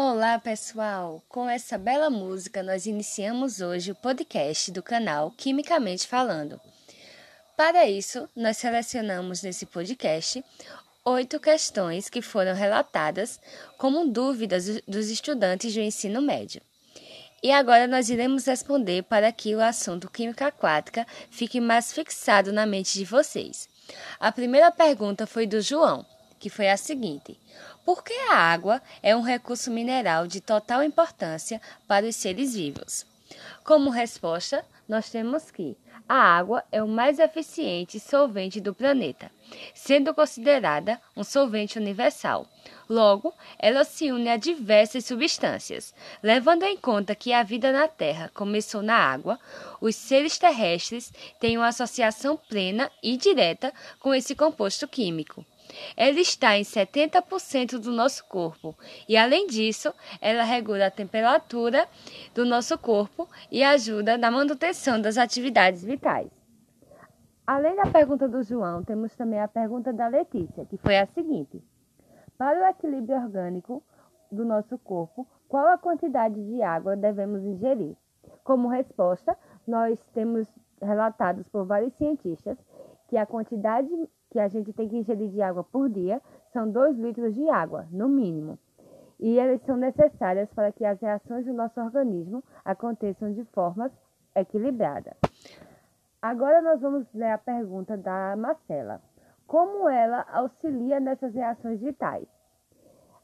[0.00, 1.20] Olá, pessoal!
[1.28, 6.60] Com essa bela música, nós iniciamos hoje o podcast do canal Quimicamente Falando.
[7.56, 10.44] Para isso, nós selecionamos nesse podcast
[11.04, 13.40] oito questões que foram relatadas
[13.76, 16.62] como dúvidas dos estudantes do ensino médio.
[17.42, 22.64] E agora nós iremos responder para que o assunto química aquática fique mais fixado na
[22.64, 23.68] mente de vocês.
[24.20, 26.06] A primeira pergunta foi do João
[26.38, 27.38] que foi a seguinte:
[27.84, 33.06] Por que a água é um recurso mineral de total importância para os seres vivos?
[33.64, 35.76] Como resposta, nós temos que
[36.08, 39.30] a água é o mais eficiente solvente do planeta,
[39.74, 42.46] sendo considerada um solvente universal.
[42.88, 45.94] Logo, ela se une a diversas substâncias.
[46.22, 49.38] Levando em conta que a vida na Terra começou na água,
[49.82, 55.44] os seres terrestres têm uma associação plena e direta com esse composto químico.
[55.96, 58.76] Ela está em 70% do nosso corpo
[59.08, 61.88] e, além disso, ela regula a temperatura
[62.34, 66.30] do nosso corpo e ajuda na manutenção das atividades vitais.
[67.46, 71.62] Além da pergunta do João, temos também a pergunta da Letícia, que foi a seguinte:
[72.36, 73.82] Para o equilíbrio orgânico
[74.30, 77.96] do nosso corpo, qual a quantidade de água devemos ingerir?
[78.44, 79.36] Como resposta,
[79.66, 80.46] nós temos
[80.80, 82.58] relatados por vários cientistas
[83.08, 83.88] que a quantidade
[84.30, 86.20] que a gente tem que ingerir de água por dia
[86.52, 88.58] são 2 litros de água, no mínimo.
[89.18, 93.90] E elas são necessárias para que as reações do nosso organismo aconteçam de forma
[94.34, 95.16] equilibrada.
[96.22, 99.00] Agora nós vamos ler a pergunta da Marcela.
[99.46, 102.28] Como ela auxilia nessas reações vitais?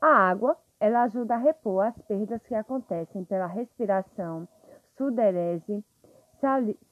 [0.00, 4.46] A água, ela ajuda a repor as perdas que acontecem pela respiração,
[4.96, 5.84] sudorese,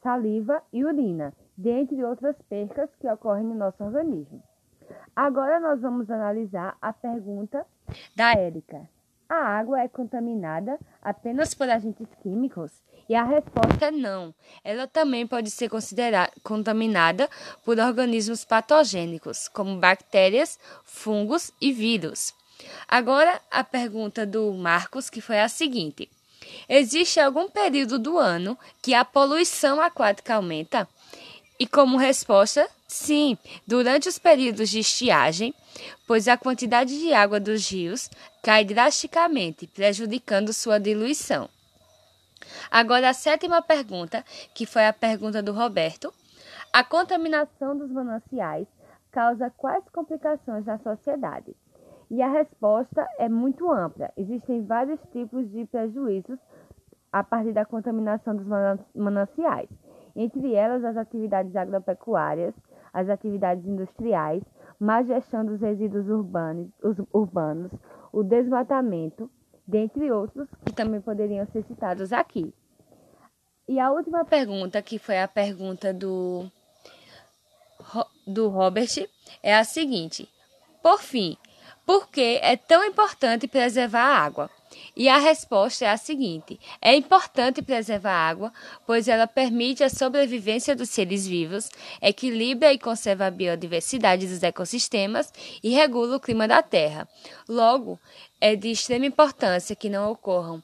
[0.03, 4.43] saliva e urina, dentre outras percas que ocorrem no nosso organismo.
[5.15, 7.67] Agora nós vamos analisar a pergunta
[8.15, 8.89] da Érica.
[9.29, 12.71] A água é contaminada apenas por agentes químicos?
[13.09, 14.35] E a resposta é não.
[14.63, 17.29] Ela também pode ser considerada contaminada
[17.65, 22.35] por organismos patogênicos, como bactérias, fungos e vírus.
[22.87, 26.09] Agora a pergunta do Marcos, que foi a seguinte:
[26.69, 30.89] Existe algum período do ano que a poluição aquática aumenta?
[31.59, 35.55] E como resposta, sim, durante os períodos de estiagem,
[36.07, 38.11] pois a quantidade de água dos rios
[38.43, 41.49] cai drasticamente, prejudicando sua diluição.
[42.71, 44.23] Agora, a sétima pergunta,
[44.55, 46.13] que foi a pergunta do Roberto:
[46.71, 48.67] a contaminação dos mananciais
[49.11, 51.57] causa quais complicações na sociedade?
[52.11, 54.13] E a resposta é muito ampla.
[54.15, 56.39] Existem vários tipos de prejuízos
[57.11, 58.47] a partir da contaminação dos
[58.95, 59.71] mananciais
[60.17, 62.55] entre elas as atividades agropecuárias,
[62.93, 64.43] as atividades industriais,
[64.81, 66.71] má gestão dos resíduos urbanos,
[67.13, 67.71] urbanos,
[68.13, 69.31] o desmatamento,
[69.67, 72.53] dentre outros que também poderiam ser citados aqui.
[73.69, 76.51] E a última pergunta, que foi a pergunta do,
[78.27, 79.09] do Robert,
[79.43, 80.29] é a seguinte:
[80.83, 81.37] Por fim,
[81.85, 84.51] por que é tão importante preservar a água?
[84.97, 88.53] E a resposta é a seguinte: é importante preservar a água,
[88.87, 91.69] pois ela permite a sobrevivência dos seres vivos,
[92.01, 95.33] equilibra e conserva a biodiversidade dos ecossistemas
[95.63, 97.09] e regula o clima da Terra.
[97.49, 98.01] Logo,
[98.41, 100.63] é de extrema importância que não ocorram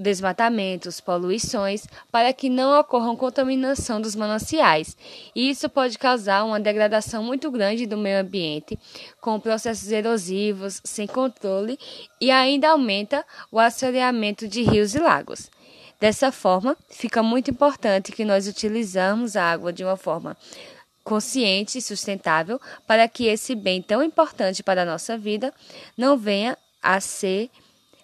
[0.00, 4.96] desmatamentos, poluições, para que não ocorram contaminação dos mananciais.
[5.36, 8.78] Isso pode causar uma degradação muito grande do meio ambiente,
[9.20, 11.78] com processos erosivos sem controle
[12.20, 15.50] e ainda aumenta o assoreamento de rios e lagos.
[16.00, 20.34] Dessa forma, fica muito importante que nós utilizamos a água de uma forma
[21.04, 25.52] consciente e sustentável para que esse bem tão importante para a nossa vida
[25.96, 27.50] não venha a ser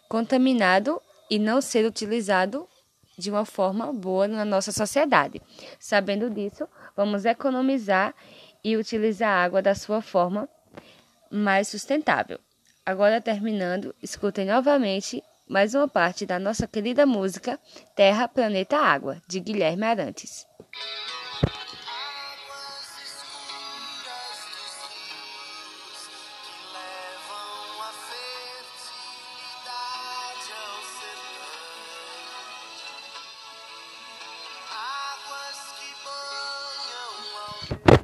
[0.09, 1.01] contaminado
[1.31, 2.69] e não ser utilizado
[3.19, 5.41] de uma forma boa na nossa sociedade.
[5.79, 8.15] Sabendo disso, vamos economizar
[8.63, 10.49] e utilizar a água da sua forma
[11.31, 12.39] mais sustentável.
[12.85, 17.59] Agora, terminando, escutem novamente mais uma parte da nossa querida música
[17.95, 20.47] Terra, Planeta, Água, de Guilherme Arantes.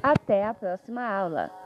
[0.01, 1.62] Até a próxima aula!